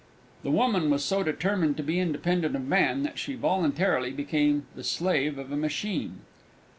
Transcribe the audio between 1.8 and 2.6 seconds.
be independent